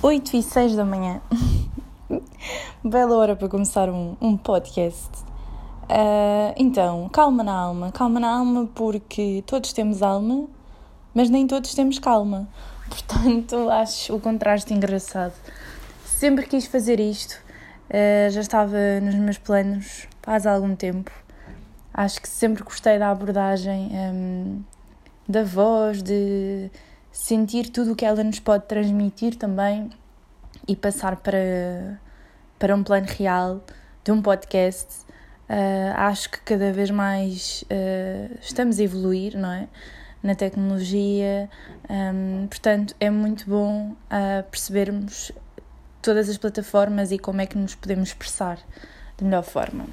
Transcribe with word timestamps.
8 0.00 0.36
e 0.36 0.42
6 0.44 0.76
da 0.76 0.84
manhã. 0.84 1.20
Bela 2.84 3.16
hora 3.16 3.34
para 3.34 3.48
começar 3.48 3.88
um, 3.88 4.16
um 4.20 4.36
podcast. 4.36 5.08
Uh, 5.90 6.54
então, 6.56 7.08
calma 7.08 7.42
na 7.42 7.52
alma. 7.52 7.90
Calma 7.90 8.20
na 8.20 8.30
alma 8.30 8.68
porque 8.76 9.42
todos 9.44 9.72
temos 9.72 10.00
alma, 10.00 10.46
mas 11.12 11.28
nem 11.28 11.48
todos 11.48 11.74
temos 11.74 11.98
calma. 11.98 12.48
Portanto, 12.88 13.68
acho 13.70 14.14
o 14.14 14.20
contraste 14.20 14.72
engraçado. 14.72 15.34
Sempre 16.04 16.46
quis 16.46 16.66
fazer 16.66 17.00
isto. 17.00 17.34
Uh, 17.90 18.30
já 18.30 18.40
estava 18.40 19.00
nos 19.02 19.16
meus 19.16 19.38
planos 19.38 20.06
faz 20.22 20.46
algum 20.46 20.76
tempo. 20.76 21.10
Acho 21.92 22.22
que 22.22 22.28
sempre 22.28 22.62
gostei 22.62 23.00
da 23.00 23.10
abordagem 23.10 23.90
um, 23.92 24.62
da 25.28 25.42
voz, 25.42 26.04
de 26.04 26.70
sentir 27.18 27.68
tudo 27.68 27.92
o 27.92 27.96
que 27.96 28.04
ela 28.04 28.22
nos 28.22 28.38
pode 28.38 28.66
transmitir 28.66 29.34
também 29.34 29.90
e 30.68 30.76
passar 30.76 31.16
para, 31.16 32.00
para 32.60 32.76
um 32.76 32.84
plano 32.84 33.08
real 33.08 33.60
de 34.04 34.12
um 34.12 34.22
podcast. 34.22 35.04
Uh, 35.50 35.96
acho 35.96 36.30
que 36.30 36.40
cada 36.42 36.72
vez 36.72 36.90
mais 36.90 37.64
uh, 37.64 38.38
estamos 38.40 38.78
a 38.78 38.84
evoluir, 38.84 39.36
não 39.36 39.50
é? 39.50 39.66
Na 40.22 40.36
tecnologia, 40.36 41.50
um, 41.90 42.46
portanto, 42.46 42.94
é 43.00 43.10
muito 43.10 43.50
bom 43.50 43.90
uh, 43.90 44.42
percebermos 44.48 45.32
todas 46.00 46.28
as 46.28 46.38
plataformas 46.38 47.10
e 47.10 47.18
como 47.18 47.40
é 47.40 47.46
que 47.46 47.58
nos 47.58 47.74
podemos 47.74 48.10
expressar 48.10 48.58
de 49.16 49.24
melhor 49.24 49.42
forma. 49.42 49.86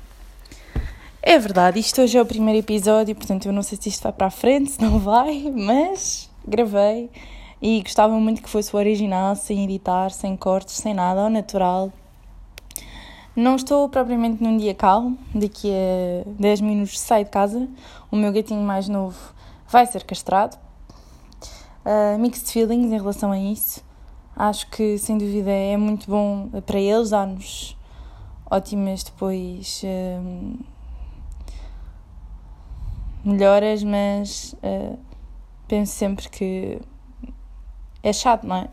É 1.23 1.39
verdade, 1.39 1.79
isto 1.79 2.03
hoje 2.03 2.17
é 2.17 2.21
o 2.21 2.25
primeiro 2.25 2.59
episódio, 2.59 3.15
portanto 3.15 3.47
eu 3.47 3.53
não 3.53 3.63
sei 3.63 3.79
se 3.81 3.89
isto 3.89 4.03
vai 4.03 4.13
para 4.13 4.27
a 4.27 4.31
frente, 4.31 4.71
se 4.71 4.81
não 4.81 4.99
vai, 4.99 5.51
mas 5.51 6.29
gravei 6.47 7.09
e 7.61 7.81
gostava 7.81 8.13
muito 8.19 8.41
que 8.41 8.49
fosse 8.49 8.75
o 8.75 8.79
original, 8.79 9.35
sem 9.35 9.63
editar, 9.63 10.09
sem 10.11 10.35
cortes, 10.35 10.75
sem 10.75 10.93
nada, 10.93 11.21
ao 11.21 11.29
natural. 11.29 11.91
Não 13.35 13.55
estou 13.55 13.89
propriamente 13.89 14.41
num 14.41 14.55
dia 14.55 14.73
calmo, 14.73 15.17
daqui 15.33 15.69
a 15.71 16.29
10 16.39 16.61
minutos 16.61 16.99
saio 16.99 17.25
de 17.25 17.31
casa, 17.31 17.67
o 18.09 18.15
meu 18.15 18.31
gatinho 18.31 18.61
mais 18.61 18.87
novo 18.87 19.17
vai 19.67 19.85
ser 19.85 20.03
castrado. 20.03 20.57
Uh, 21.85 22.17
mixed 22.17 22.51
feelings 22.51 22.91
em 22.91 22.97
relação 22.97 23.31
a 23.31 23.37
isso. 23.37 23.83
Acho 24.35 24.69
que 24.69 24.97
sem 24.97 25.17
dúvida 25.17 25.51
é 25.51 25.77
muito 25.77 26.09
bom 26.09 26.49
para 26.65 26.79
eles, 26.79 27.09
dá-nos 27.09 27.75
ótimas 28.49 29.03
depois. 29.03 29.81
Uh, 29.83 30.57
melhoras, 33.25 33.83
mas 33.83 34.55
uh, 34.63 34.97
penso 35.67 35.93
sempre 35.93 36.29
que 36.29 36.79
é 38.03 38.13
chato, 38.13 38.45
não 38.45 38.55
é? 38.55 38.67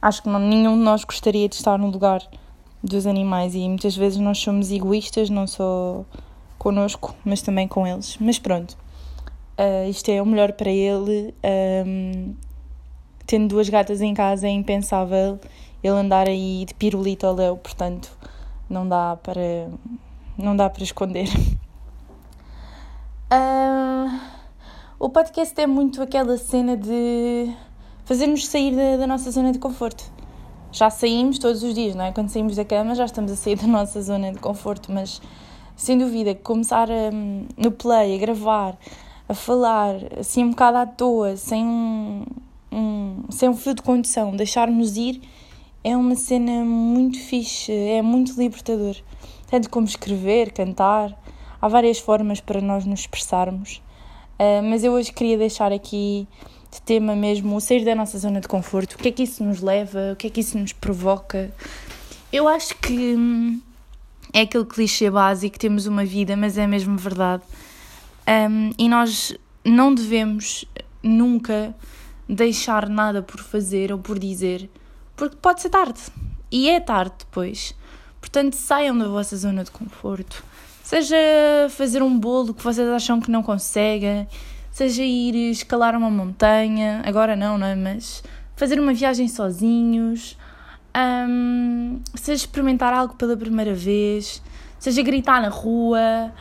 Acho 0.00 0.22
que 0.22 0.28
não, 0.28 0.38
nenhum 0.38 0.76
de 0.76 0.82
nós 0.82 1.04
gostaria 1.04 1.48
de 1.48 1.56
estar 1.56 1.78
no 1.78 1.90
lugar 1.90 2.22
dos 2.82 3.06
animais 3.06 3.54
e 3.54 3.68
muitas 3.68 3.96
vezes 3.96 4.18
nós 4.18 4.38
somos 4.38 4.70
egoístas, 4.70 5.28
não 5.28 5.46
só 5.46 6.04
connosco, 6.58 7.14
mas 7.24 7.42
também 7.42 7.66
com 7.66 7.86
eles. 7.86 8.16
Mas 8.20 8.38
pronto, 8.38 8.76
uh, 9.58 9.88
isto 9.88 10.08
é 10.10 10.22
o 10.22 10.26
melhor 10.26 10.52
para 10.52 10.70
ele. 10.70 11.34
Um, 11.86 12.34
tendo 13.26 13.48
duas 13.48 13.68
gatas 13.68 14.00
em 14.00 14.14
casa 14.14 14.46
é 14.46 14.50
impensável 14.50 15.38
ele 15.82 15.94
andar 15.94 16.28
aí 16.28 16.64
de 16.66 16.74
pirulito 16.74 17.26
ao 17.26 17.34
léu, 17.34 17.56
portanto 17.56 18.10
não 18.68 18.88
dá 18.88 19.16
para 19.22 19.68
não 20.36 20.56
dá 20.56 20.70
para 20.70 20.82
esconder. 20.82 21.28
Uh, 23.30 24.18
o 25.00 25.08
podcast 25.08 25.58
é 25.60 25.66
muito 25.66 26.02
aquela 26.02 26.36
cena 26.36 26.76
de 26.76 27.54
fazermos 28.04 28.46
sair 28.48 28.74
da, 28.74 28.96
da, 28.96 29.06
nossa 29.06 29.30
zona 29.30 29.52
de 29.52 29.58
conforto. 29.58 30.02
Já 30.72 30.90
saímos 30.90 31.38
todos 31.38 31.62
os 31.62 31.72
dias, 31.72 31.94
não 31.94 32.04
é? 32.04 32.12
Quando 32.12 32.30
saímos 32.30 32.56
da 32.56 32.64
cama 32.64 32.96
já 32.96 33.04
estamos 33.04 33.30
a 33.30 33.36
sair 33.36 33.56
da 33.56 33.66
nossa 33.68 34.02
zona 34.02 34.32
de 34.32 34.38
conforto, 34.40 34.90
mas 34.90 35.22
sem 35.76 35.96
dúvida 35.96 36.34
começar 36.34 36.90
a, 36.90 37.12
no 37.56 37.70
play, 37.70 38.16
a 38.16 38.18
gravar, 38.18 38.76
a 39.28 39.34
falar 39.34 39.94
assim 40.18 40.42
um 40.42 40.50
bocado 40.50 40.78
à 40.78 40.86
toa, 40.86 41.36
sem 41.36 41.64
um, 41.64 42.24
um, 42.72 43.22
sem 43.30 43.48
um 43.48 43.56
fio 43.56 43.74
de 43.74 43.82
condução, 43.82 44.34
deixarmos 44.34 44.96
ir 44.96 45.22
é 45.84 45.96
uma 45.96 46.16
cena 46.16 46.64
muito 46.64 47.20
fixe, 47.20 47.72
é 47.72 48.02
muito 48.02 48.36
libertador. 48.36 48.96
Tanto 49.48 49.70
como 49.70 49.86
escrever, 49.86 50.52
cantar 50.52 51.16
há 51.62 51.68
várias 51.68 52.00
formas 52.00 52.40
para 52.40 52.60
nós 52.60 52.84
nos 52.84 53.00
expressarmos, 53.00 53.80
uh, 54.38 54.62
mas 54.62 54.84
eu 54.84 54.92
hoje 54.92 55.12
queria 55.12 55.38
deixar 55.38 55.72
aqui 55.72 56.26
de 56.70 56.82
tema 56.82 57.16
mesmo 57.16 57.56
o 57.56 57.60
sair 57.60 57.84
da 57.84 57.94
nossa 57.94 58.18
zona 58.18 58.40
de 58.40 58.48
conforto, 58.48 58.94
o 58.94 58.98
que 58.98 59.08
é 59.08 59.12
que 59.12 59.22
isso 59.22 59.42
nos 59.42 59.60
leva, 59.60 60.12
o 60.12 60.16
que 60.16 60.26
é 60.26 60.30
que 60.30 60.40
isso 60.40 60.58
nos 60.58 60.72
provoca. 60.72 61.52
Eu 62.32 62.46
acho 62.46 62.76
que 62.76 63.14
hum, 63.16 63.60
é 64.32 64.42
aquele 64.42 64.64
clichê 64.64 65.10
básico, 65.10 65.58
temos 65.58 65.86
uma 65.86 66.04
vida, 66.04 66.36
mas 66.36 66.58
é 66.58 66.66
mesmo 66.66 66.96
verdade. 66.96 67.42
Um, 68.28 68.70
e 68.78 68.88
nós 68.88 69.34
não 69.64 69.94
devemos 69.94 70.64
nunca 71.02 71.74
deixar 72.28 72.88
nada 72.88 73.22
por 73.22 73.40
fazer 73.40 73.90
ou 73.90 73.98
por 73.98 74.18
dizer, 74.18 74.68
porque 75.16 75.36
pode 75.36 75.62
ser 75.62 75.70
tarde. 75.70 76.00
E 76.50 76.68
é 76.68 76.78
tarde 76.80 77.14
depois. 77.18 77.74
Portanto, 78.20 78.54
saiam 78.54 78.96
da 78.96 79.08
vossa 79.08 79.36
zona 79.36 79.64
de 79.64 79.70
conforto. 79.70 80.44
Seja 80.88 81.18
fazer 81.68 82.02
um 82.02 82.18
bolo 82.18 82.54
que 82.54 82.64
vocês 82.64 82.88
acham 82.88 83.20
que 83.20 83.30
não 83.30 83.42
conseguem, 83.42 84.26
seja 84.70 85.02
ir 85.02 85.50
escalar 85.50 85.94
uma 85.94 86.08
montanha, 86.08 87.02
agora 87.04 87.36
não, 87.36 87.58
não 87.58 87.66
é? 87.66 87.76
Mas 87.76 88.24
fazer 88.56 88.80
uma 88.80 88.94
viagem 88.94 89.28
sozinhos, 89.28 90.34
um, 90.96 92.00
seja 92.14 92.42
experimentar 92.42 92.94
algo 92.94 93.16
pela 93.16 93.36
primeira 93.36 93.74
vez, 93.74 94.42
seja 94.78 95.02
gritar 95.02 95.42
na 95.42 95.50
rua, 95.50 96.32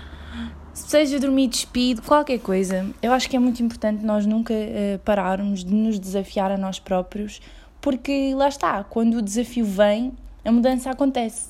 seja 0.74 1.20
dormir 1.20 1.50
despido, 1.50 2.02
qualquer 2.02 2.40
coisa. 2.40 2.90
Eu 3.02 3.12
acho 3.12 3.30
que 3.30 3.36
é 3.36 3.40
muito 3.40 3.62
importante 3.62 4.02
nós 4.06 4.26
nunca 4.26 4.54
uh, 4.54 4.98
pararmos 5.04 5.62
de 5.62 5.74
nos 5.74 6.00
desafiar 6.00 6.54
a 6.54 6.58
nós 6.58 6.80
próprios, 6.80 7.42
porque 7.82 8.34
lá 8.34 8.48
está, 8.48 8.82
quando 8.86 9.16
o 9.16 9.22
desafio 9.22 9.66
vem, 9.66 10.14
a 10.46 10.52
mudança 10.54 10.90
acontece. 10.90 11.50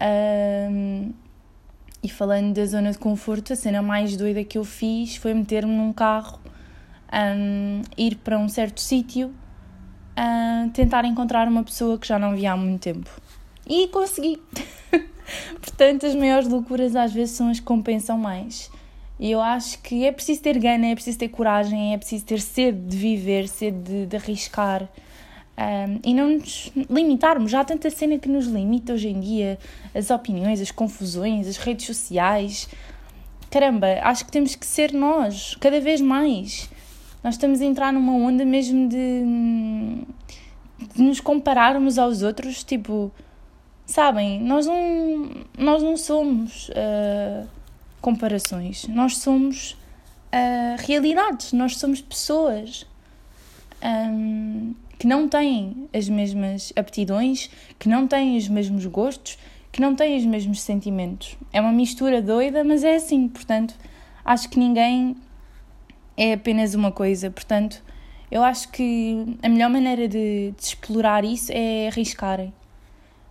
Um, 0.00 1.12
e 2.04 2.08
falando 2.08 2.52
da 2.52 2.66
zona 2.66 2.92
de 2.92 2.98
conforto, 2.98 3.54
a 3.54 3.56
cena 3.56 3.80
mais 3.80 4.14
doida 4.14 4.44
que 4.44 4.58
eu 4.58 4.64
fiz 4.64 5.16
foi 5.16 5.32
meter-me 5.32 5.74
num 5.74 5.90
carro, 5.90 6.38
um, 7.10 7.80
ir 7.96 8.16
para 8.16 8.38
um 8.38 8.46
certo 8.46 8.78
sítio, 8.78 9.32
um, 10.18 10.68
tentar 10.68 11.06
encontrar 11.06 11.48
uma 11.48 11.64
pessoa 11.64 11.98
que 11.98 12.06
já 12.06 12.18
não 12.18 12.36
via 12.36 12.52
há 12.52 12.56
muito 12.58 12.82
tempo. 12.82 13.08
E 13.66 13.88
consegui! 13.88 14.38
Portanto, 15.62 16.04
as 16.04 16.14
maiores 16.14 16.46
loucuras 16.46 16.94
às 16.94 17.10
vezes 17.10 17.34
são 17.36 17.48
as 17.48 17.58
que 17.58 17.64
compensam 17.64 18.18
mais. 18.18 18.70
E 19.18 19.30
eu 19.30 19.40
acho 19.40 19.80
que 19.80 20.04
é 20.04 20.12
preciso 20.12 20.42
ter 20.42 20.58
gana, 20.58 20.88
é 20.88 20.94
preciso 20.94 21.18
ter 21.18 21.28
coragem, 21.28 21.94
é 21.94 21.96
preciso 21.96 22.26
ter 22.26 22.40
sede 22.40 22.78
de 22.86 22.96
viver, 22.98 23.48
sede 23.48 23.78
de, 23.78 24.06
de 24.06 24.16
arriscar. 24.16 24.86
Um, 25.56 26.00
e 26.04 26.12
não 26.12 26.30
nos 26.30 26.72
limitarmos. 26.90 27.50
Já 27.50 27.60
há 27.60 27.64
tanta 27.64 27.88
cena 27.88 28.18
que 28.18 28.28
nos 28.28 28.46
limita 28.46 28.92
hoje 28.92 29.08
em 29.08 29.20
dia, 29.20 29.58
as 29.94 30.10
opiniões, 30.10 30.60
as 30.60 30.70
confusões, 30.70 31.46
as 31.46 31.56
redes 31.56 31.86
sociais. 31.86 32.68
Caramba, 33.50 33.86
acho 34.02 34.24
que 34.24 34.32
temos 34.32 34.56
que 34.56 34.66
ser 34.66 34.92
nós, 34.92 35.54
cada 35.60 35.80
vez 35.80 36.00
mais. 36.00 36.68
Nós 37.22 37.34
estamos 37.34 37.60
a 37.60 37.64
entrar 37.64 37.92
numa 37.92 38.12
onda 38.12 38.44
mesmo 38.44 38.88
de, 38.88 39.22
de 40.94 41.02
nos 41.02 41.20
compararmos 41.20 41.98
aos 41.98 42.22
outros, 42.22 42.64
tipo, 42.64 43.12
sabem, 43.86 44.40
nós 44.40 44.66
não, 44.66 45.30
nós 45.56 45.82
não 45.82 45.96
somos 45.96 46.68
uh, 46.70 47.48
comparações, 48.00 48.86
nós 48.88 49.18
somos 49.18 49.72
uh, 50.32 50.76
realidades, 50.86 51.52
nós 51.52 51.76
somos 51.78 52.00
pessoas. 52.00 52.86
Um, 53.82 54.74
que 54.98 55.06
não 55.06 55.28
têm 55.28 55.88
as 55.92 56.08
mesmas 56.08 56.72
aptidões, 56.76 57.50
que 57.78 57.88
não 57.88 58.06
têm 58.06 58.36
os 58.36 58.48
mesmos 58.48 58.86
gostos, 58.86 59.38
que 59.72 59.80
não 59.80 59.94
têm 59.94 60.16
os 60.16 60.24
mesmos 60.24 60.60
sentimentos. 60.60 61.36
É 61.52 61.60
uma 61.60 61.72
mistura 61.72 62.22
doida, 62.22 62.62
mas 62.62 62.84
é 62.84 62.94
assim. 62.94 63.28
Portanto, 63.28 63.74
acho 64.24 64.48
que 64.48 64.58
ninguém 64.58 65.16
é 66.16 66.34
apenas 66.34 66.74
uma 66.74 66.92
coisa. 66.92 67.30
Portanto, 67.30 67.82
eu 68.30 68.42
acho 68.42 68.68
que 68.70 69.36
a 69.42 69.48
melhor 69.48 69.70
maneira 69.70 70.06
de, 70.06 70.52
de 70.56 70.62
explorar 70.62 71.24
isso 71.24 71.50
é 71.52 71.88
arriscarem. 71.88 72.52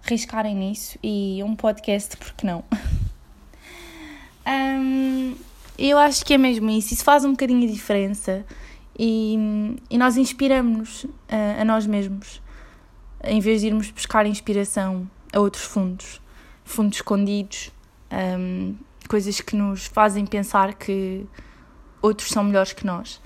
Arriscarem 0.05 0.55
nisso 0.55 0.99
e 1.01 1.41
um 1.43 1.55
podcast, 1.55 2.17
porque 2.17 2.45
não? 2.45 2.63
um, 4.45 5.35
eu 5.77 5.97
acho 5.97 6.25
que 6.25 6.33
é 6.33 6.37
mesmo 6.37 6.69
isso. 6.69 6.93
Isso 6.93 7.03
faz 7.03 7.23
um 7.23 7.31
bocadinho 7.31 7.61
de 7.61 7.71
diferença 7.73 8.45
e, 8.97 9.75
e 9.89 9.97
nós 9.97 10.17
inspiramos-nos 10.17 11.05
a, 11.27 11.61
a, 11.61 11.65
nós 11.65 11.85
mesmos, 11.85 12.41
em 13.23 13.39
vez 13.39 13.61
de 13.61 13.67
irmos 13.67 13.89
buscar 13.89 14.25
inspiração 14.25 15.09
a 15.31 15.39
outros 15.39 15.63
fundos, 15.63 16.21
fundos 16.63 16.97
escondidos, 16.97 17.71
um, 18.11 18.75
coisas 19.07 19.41
que 19.41 19.55
nos 19.55 19.85
fazem 19.85 20.25
pensar 20.25 20.73
que 20.75 21.25
outros 22.01 22.29
são 22.29 22.43
melhores 22.43 22.73
que 22.73 22.85
nós. 22.85 23.21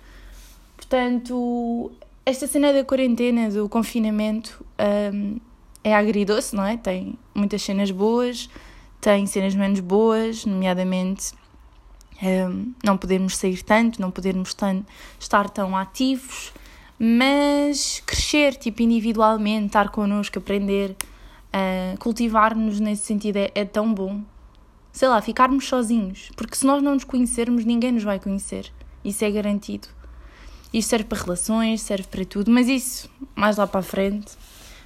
Portanto, 0.75 1.91
esta 2.25 2.47
cena 2.47 2.71
da 2.71 2.83
quarentena, 2.83 3.49
do 3.49 3.67
confinamento, 3.67 4.65
um, 5.13 5.39
é 5.83 5.95
agridoce, 5.95 6.55
não 6.55 6.63
é? 6.63 6.77
Tem 6.77 7.17
muitas 7.33 7.61
cenas 7.61 7.91
boas, 7.91 8.49
tem 9.01 9.25
cenas 9.25 9.55
menos 9.55 9.79
boas, 9.79 10.45
nomeadamente 10.45 11.33
um, 12.21 12.73
não 12.83 12.97
podermos 12.97 13.37
sair 13.37 13.61
tanto, 13.61 14.01
não 14.01 14.11
podermos 14.11 14.53
tan 14.53 14.83
estar 15.19 15.49
tão 15.49 15.75
ativos, 15.75 16.53
mas 16.99 18.01
crescer 18.05 18.55
tipo 18.55 18.81
individualmente, 18.81 19.67
estar 19.67 19.89
connosco, 19.89 20.39
aprender, 20.39 20.91
uh, 20.91 21.97
cultivar-nos 21.99 22.79
nesse 22.79 23.05
sentido 23.05 23.37
é, 23.37 23.51
é 23.53 23.65
tão 23.65 23.93
bom. 23.93 24.21
Sei 24.91 25.07
lá, 25.07 25.21
ficarmos 25.21 25.67
sozinhos, 25.67 26.31
porque 26.35 26.55
se 26.55 26.65
nós 26.65 26.81
não 26.81 26.95
nos 26.95 27.03
conhecermos, 27.03 27.63
ninguém 27.63 27.91
nos 27.91 28.03
vai 28.03 28.19
conhecer. 28.19 28.71
Isso 29.05 29.23
é 29.23 29.29
garantido. 29.29 29.87
Isto 30.73 30.89
serve 30.89 31.05
para 31.05 31.21
relações, 31.21 31.81
serve 31.81 32.07
para 32.07 32.25
tudo, 32.25 32.51
mas 32.51 32.67
isso 32.67 33.09
mais 33.35 33.57
lá 33.57 33.67
para 33.67 33.79
a 33.79 33.83
frente, 33.83 34.35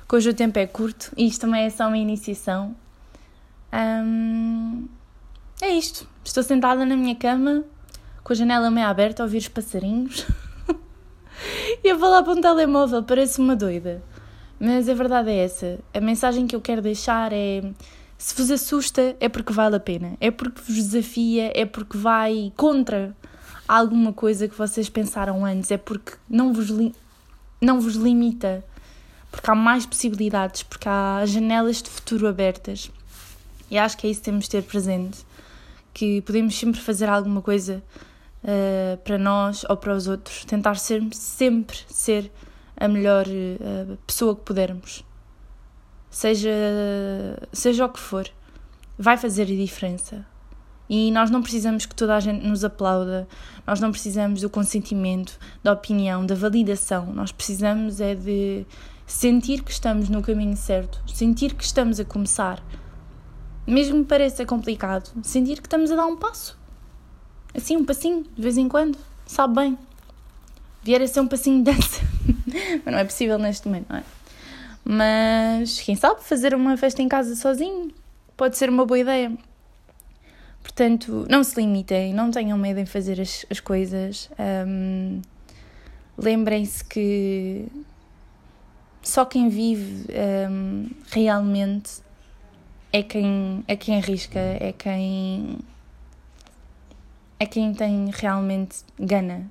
que 0.08 0.16
hoje 0.16 0.30
o 0.30 0.34
tempo 0.34 0.60
é 0.60 0.68
curto 0.68 1.12
e 1.16 1.28
isto 1.28 1.42
também 1.42 1.64
é 1.64 1.70
só 1.70 1.88
uma 1.88 1.98
iniciação. 1.98 2.76
Um, 3.74 4.88
é 5.62 5.70
isto. 5.70 6.08
Estou 6.24 6.44
sentada 6.44 6.86
na 6.86 6.96
minha 6.96 7.16
cama, 7.16 7.64
com 8.24 8.34
a 8.34 8.36
janela 8.36 8.72
meio 8.72 8.88
aberta, 8.88 9.24
a 9.24 9.26
ouvir 9.26 9.38
os 9.38 9.48
passarinhos 9.48 10.26
e 11.84 11.90
a 11.90 11.98
falar 11.98 12.24
para 12.24 12.34
um 12.34 12.42
telemóvel, 12.42 13.04
parece 13.04 13.40
uma 13.40 13.56
doida. 13.56 14.04
Mas 14.60 14.88
a 14.88 14.94
verdade 14.94 15.30
é 15.32 15.44
essa. 15.44 15.80
A 15.94 16.00
mensagem 16.00 16.46
que 16.46 16.56
eu 16.56 16.62
quero 16.62 16.82
deixar 16.82 17.34
é: 17.34 17.64
se 18.18 18.36
vos 18.36 18.52
assusta, 18.52 19.16
é 19.20 19.28
porque 19.28 19.52
vale 19.52 19.76
a 19.76 19.80
pena, 19.80 20.16
é 20.20 20.30
porque 20.30 20.62
vos 20.62 20.76
desafia, 20.76 21.52
é 21.56 21.66
porque 21.66 21.98
vai 21.98 22.54
contra 22.56 23.16
alguma 23.68 24.14
coisa 24.14 24.48
que 24.48 24.56
vocês 24.56 24.90
pensaram 24.90 25.44
antes, 25.44 25.72
é 25.72 25.78
porque 25.78 26.14
não 26.30 26.54
vos, 26.54 26.70
não 27.60 27.82
vos 27.82 27.96
limita, 27.96 28.64
porque 29.32 29.50
há 29.50 29.56
mais 29.56 29.86
possibilidades, 29.86 30.62
porque 30.62 30.88
há 30.88 31.24
janelas 31.26 31.82
de 31.82 31.90
futuro 31.90 32.28
abertas. 32.28 32.92
E 33.72 33.78
acho 33.78 33.98
que 33.98 34.06
é 34.06 34.10
isso 34.12 34.20
que 34.20 34.26
temos 34.26 34.46
de 34.46 34.52
ter 34.52 34.64
presente, 34.64 35.26
que 35.94 36.22
podemos 36.22 36.58
sempre 36.58 36.80
fazer 36.80 37.10
alguma 37.10 37.42
coisa 37.42 37.84
uh, 38.44 38.98
para 39.04 39.18
nós 39.18 39.66
ou 39.70 39.78
para 39.78 39.94
os 39.94 40.08
outros, 40.08 40.46
tentar 40.46 40.76
ser, 40.76 41.04
sempre 41.12 41.78
ser 41.88 42.32
a 42.78 42.88
melhor 42.88 43.26
uh, 43.28 43.98
pessoa 44.08 44.36
que 44.36 44.42
pudermos. 44.42 45.06
Seja, 46.10 46.50
seja 47.54 47.86
o 47.86 47.90
que 47.90 48.00
for, 48.00 48.28
vai 48.98 49.18
fazer 49.18 49.44
a 49.44 49.46
diferença. 49.46 50.26
E 50.90 51.10
nós 51.10 51.32
não 51.32 51.42
precisamos 51.42 51.86
que 51.86 51.96
toda 51.96 52.18
a 52.18 52.20
gente 52.20 52.46
nos 52.46 52.66
aplauda, 52.66 53.26
nós 53.66 53.80
não 53.80 53.92
precisamos 53.92 54.42
do 54.42 54.50
consentimento, 54.50 55.40
da 55.64 55.72
opinião, 55.72 56.26
da 56.26 56.36
validação. 56.36 57.14
Nós 57.14 57.32
precisamos 57.32 58.02
é 58.02 58.14
de 58.14 58.66
sentir 59.08 59.64
que 59.64 59.72
estamos 59.72 60.10
no 60.10 60.22
caminho 60.22 60.58
certo, 60.58 61.02
sentir 61.08 61.54
que 61.54 61.64
estamos 61.64 61.98
a 62.00 62.04
começar. 62.04 62.62
Mesmo 63.66 64.04
que 64.04 64.10
pareça 64.10 64.46
complicado, 64.46 65.12
sentir 65.24 65.62
que 65.62 65.68
estamos 65.68 65.92
a 65.92 65.96
dar 65.96 66.06
um 66.06 66.18
passo. 66.18 66.58
Assim, 67.54 67.78
um 67.78 67.86
passinho, 67.86 68.24
de 68.36 68.42
vez 68.42 68.58
em 68.58 68.68
quando, 68.68 68.98
sabe 69.26 69.56
bem. 69.56 69.78
Vier 70.84 71.02
a 71.02 71.08
ser 71.08 71.20
um 71.20 71.28
passinho 71.28 71.64
de 71.64 71.72
dança. 71.72 72.02
Mas 72.84 72.94
não 72.94 73.00
é 73.00 73.04
possível 73.04 73.38
neste 73.38 73.68
momento, 73.68 73.88
não 73.90 73.98
é? 73.98 74.04
Mas 74.84 75.80
quem 75.80 75.96
sabe 75.96 76.24
fazer 76.24 76.56
uma 76.56 76.76
festa 76.76 77.02
em 77.02 77.08
casa 77.08 77.36
sozinho 77.36 77.92
pode 78.36 78.58
ser 78.58 78.70
uma 78.70 78.86
boa 78.86 79.00
ideia. 79.00 79.32
Portanto, 80.62 81.26
não 81.30 81.44
se 81.44 81.60
limitem, 81.60 82.14
não 82.14 82.32
tenham 82.32 82.58
medo 82.58 82.80
em 82.80 82.86
fazer 82.86 83.22
as, 83.22 83.46
as 83.50 83.60
coisas. 83.60 84.30
Um, 84.40 85.22
Lembrem-se 86.18 86.84
que 86.86 87.66
só 89.02 89.26
quem 89.26 89.50
vive 89.50 90.06
um, 90.50 90.90
realmente 91.10 91.94
é 92.94 93.02
quem, 93.02 93.64
é 93.68 93.76
quem 93.76 93.98
arrisca, 93.98 94.40
é 94.40 94.74
quem, 94.78 95.60
é 97.40 97.46
quem 97.46 97.74
tem 97.74 98.12
realmente 98.12 98.80
gana, 99.00 99.50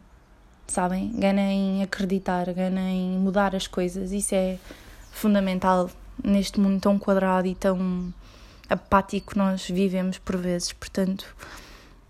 sabem? 0.67 1.11
Gana 1.13 1.41
em 1.41 1.83
acreditar, 1.83 2.53
gana 2.53 2.91
em 2.91 3.19
mudar 3.19 3.57
as 3.57 3.67
coisas. 3.67 4.13
Isso 4.13 4.35
é 4.35 4.59
fundamental 5.11 5.91
neste 6.23 6.61
mundo 6.61 6.81
tão 6.81 6.99
quadrado 6.99 7.49
e 7.49 7.55
tão 7.55 8.13
apático 8.69 9.33
que 9.33 9.39
nós 9.39 9.67
vivemos 9.67 10.19
por 10.19 10.37
vezes. 10.37 10.73
Portanto, 10.75 11.35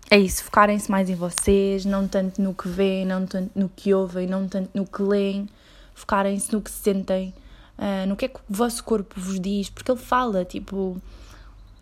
é 0.09 0.19
isso, 0.19 0.43
focarem-se 0.43 0.91
mais 0.91 1.09
em 1.09 1.15
vocês, 1.15 1.85
não 1.85 2.07
tanto 2.07 2.41
no 2.41 2.53
que 2.53 2.67
veem, 2.67 3.05
não 3.05 3.25
tanto 3.25 3.57
no 3.57 3.69
que 3.69 3.93
ouvem, 3.93 4.27
não 4.27 4.47
tanto 4.49 4.69
no 4.73 4.85
que 4.85 5.01
leem, 5.01 5.47
focarem-se 5.95 6.51
no 6.51 6.61
que 6.61 6.69
sentem, 6.69 7.33
uh, 7.79 8.05
no 8.05 8.17
que 8.17 8.25
é 8.25 8.27
que 8.27 8.37
o 8.37 8.43
vosso 8.49 8.83
corpo 8.83 9.17
vos 9.17 9.39
diz, 9.39 9.69
porque 9.69 9.89
ele 9.89 9.99
fala, 9.99 10.43
tipo. 10.43 11.01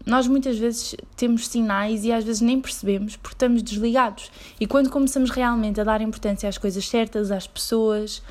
Nós 0.05 0.27
muitas 0.27 0.57
vezes 0.57 0.95
temos 1.15 1.47
sinais 1.47 2.03
e 2.03 2.11
às 2.11 2.23
vezes 2.23 2.41
nem 2.41 2.59
percebemos 2.59 3.15
porque 3.15 3.35
estamos 3.35 3.61
desligados. 3.61 4.31
E 4.59 4.65
quando 4.65 4.89
começamos 4.89 5.29
realmente 5.29 5.79
a 5.79 5.83
dar 5.83 6.01
importância 6.01 6.47
às 6.49 6.57
coisas 6.57 6.87
certas, 6.87 7.31
às 7.31 7.45
pessoas, 7.45 8.21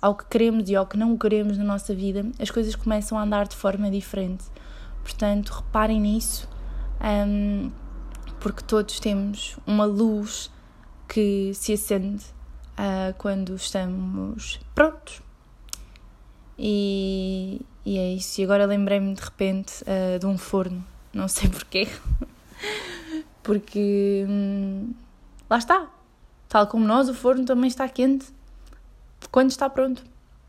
ao 0.00 0.14
que 0.14 0.24
queremos 0.26 0.68
e 0.70 0.76
ao 0.76 0.86
que 0.86 0.96
não 0.96 1.16
queremos 1.16 1.58
na 1.58 1.64
nossa 1.64 1.94
vida, 1.94 2.24
as 2.38 2.50
coisas 2.50 2.74
começam 2.74 3.18
a 3.18 3.22
andar 3.22 3.48
de 3.48 3.56
forma 3.56 3.90
diferente. 3.90 4.44
Portanto, 5.02 5.50
reparem 5.50 6.00
nisso, 6.00 6.48
um, 7.00 7.70
porque 8.40 8.62
todos 8.62 9.00
temos 9.00 9.58
uma 9.66 9.84
luz 9.84 10.50
que 11.08 11.52
se 11.54 11.72
acende 11.72 12.24
uh, 12.74 13.14
quando 13.18 13.54
estamos 13.54 14.60
prontos. 14.74 15.22
E, 16.58 17.60
e, 17.84 17.98
é 17.98 18.12
isso. 18.14 18.40
E 18.40 18.44
agora 18.44 18.66
lembrei-me 18.66 19.14
de 19.14 19.22
repente 19.22 19.82
uh, 19.82 20.18
de 20.18 20.26
um 20.26 20.36
forno, 20.36 20.84
não 21.18 21.26
sei 21.26 21.48
porquê, 21.50 21.88
porque 23.42 24.24
hum, 24.28 24.94
lá 25.50 25.58
está. 25.58 25.90
Tal 26.48 26.66
como 26.68 26.86
nós, 26.86 27.08
o 27.08 27.14
forno 27.14 27.44
também 27.44 27.66
está 27.66 27.88
quente 27.88 28.26
quando 29.30 29.50
está 29.50 29.68
pronto. 29.68 30.02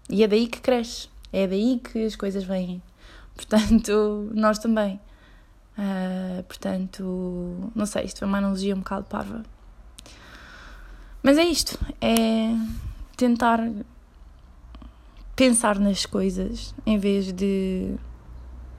E 0.07 0.24
é 0.24 0.27
daí 0.27 0.48
que 0.48 0.62
cresce, 0.62 1.10
é 1.33 1.48
daí 1.48 1.80
que 1.80 2.06
as 2.06 2.16
coisas 2.16 2.44
vêm. 2.44 2.81
Portanto, 3.36 4.30
nós 4.33 4.60
também. 4.60 5.00
Uh, 5.77 6.44
portanto, 6.44 7.71
não 7.74 7.86
sei, 7.86 8.06
isto 8.06 8.19
foi 8.19 8.27
uma 8.27 8.38
analogia 8.38 8.75
um 8.75 8.80
bocado 8.80 9.06
parva. 9.06 9.44
Mas 11.24 11.38
é 11.38 11.44
isto, 11.44 11.77
é 12.00 12.54
tentar 13.18 13.60
pensar 15.36 15.80
nas 15.80 16.06
coisas 16.06 16.75
em 16.86 16.98
vez 16.98 17.31
de, 17.33 17.95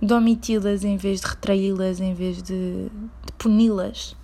de 0.00 0.14
omiti-las, 0.14 0.84
em 0.84 0.96
vez 0.96 1.20
de 1.20 1.26
retraí-las, 1.26 2.00
em 2.00 2.14
vez 2.14 2.42
de, 2.42 2.88
de 3.24 3.32
puni-las. 3.38 4.16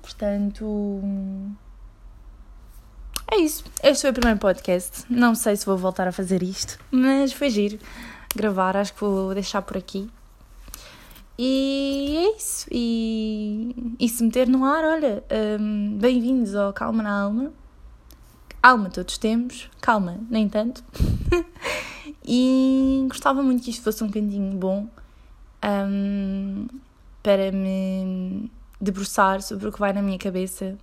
Portanto, 0.00 1.10
é 3.30 3.36
isso. 3.36 3.64
Este 3.82 4.02
foi 4.02 4.10
o 4.10 4.14
primeiro 4.14 4.38
podcast. 4.38 5.04
Não 5.10 5.34
sei 5.34 5.56
se 5.56 5.66
vou 5.66 5.76
voltar 5.76 6.08
a 6.08 6.12
fazer 6.12 6.42
isto, 6.42 6.78
mas 6.90 7.32
foi 7.32 7.50
giro 7.50 7.78
gravar, 8.34 8.76
acho 8.76 8.94
que 8.94 9.00
vou 9.00 9.34
deixar 9.34 9.62
por 9.62 9.76
aqui. 9.76 10.08
E 11.38 12.16
é 12.16 12.36
isso. 12.36 12.66
E, 12.70 13.94
e 14.00 14.08
se 14.08 14.22
meter 14.22 14.48
no 14.48 14.64
ar, 14.64 14.84
olha, 14.84 15.22
um, 15.60 15.98
bem-vindos 15.98 16.54
ao 16.54 16.72
Calma 16.72 17.02
na 17.02 17.22
Alma. 17.22 17.52
Alma 18.62 18.88
todos 18.88 19.18
temos, 19.18 19.70
calma, 19.80 20.18
nem 20.30 20.48
tanto. 20.48 20.82
e 22.26 23.06
gostava 23.08 23.42
muito 23.42 23.62
que 23.62 23.70
isto 23.70 23.82
fosse 23.82 24.02
um 24.02 24.10
cantinho 24.10 24.56
bom 24.56 24.88
um, 25.64 26.66
para 27.22 27.52
me 27.52 28.50
debruçar 28.80 29.40
sobre 29.42 29.68
o 29.68 29.72
que 29.72 29.78
vai 29.78 29.92
na 29.92 30.02
minha 30.02 30.18
cabeça 30.18 30.76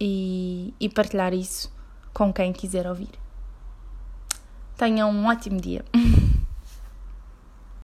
e, 0.00 0.74
e 0.78 0.88
partilhar 0.88 1.32
isso 1.32 1.72
com 2.12 2.32
quem 2.32 2.52
quiser 2.52 2.86
ouvir. 2.86 3.10
Tenham 4.76 5.10
um 5.10 5.26
ótimo 5.26 5.60
dia. 5.60 5.84